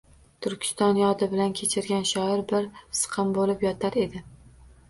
Turkiston 0.45 0.99
yodi 1.01 1.27
bilan 1.33 1.53
kechirgan 1.59 2.07
shoir 2.13 2.43
bir 2.53 2.67
siqim 3.01 3.35
bo’lib 3.39 3.67
yotar 3.71 4.01
edi. 4.07 4.25